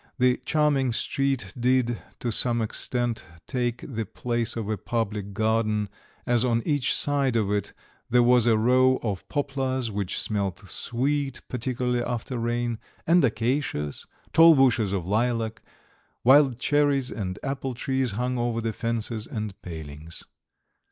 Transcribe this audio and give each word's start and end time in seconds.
This 0.17 0.39
charming 0.45 0.91
street 0.93 1.53
did 1.59 2.01
to 2.21 2.31
some 2.31 2.59
extent 2.59 3.23
take 3.45 3.81
the 3.87 4.03
place 4.03 4.55
of 4.55 4.67
a 4.67 4.75
public 4.75 5.31
garden, 5.35 5.89
as 6.25 6.43
on 6.43 6.63
each 6.65 6.95
side 6.95 7.35
of 7.35 7.51
it 7.51 7.71
there 8.09 8.23
was 8.23 8.47
a 8.47 8.57
row 8.57 8.97
of 9.03 9.29
poplars 9.29 9.91
which 9.91 10.19
smelt 10.19 10.67
sweet, 10.67 11.41
particularly 11.49 12.01
after 12.01 12.39
rain, 12.39 12.79
and 13.05 13.23
acacias, 13.23 14.07
tall 14.33 14.55
bushes 14.55 14.91
of 14.91 15.07
lilac, 15.07 15.61
wild 16.23 16.57
cherries 16.59 17.11
and 17.11 17.37
apple 17.43 17.75
trees 17.75 18.13
hung 18.13 18.39
over 18.39 18.59
the 18.59 18.73
fences 18.73 19.27
and 19.27 19.53
palings. 19.61 20.23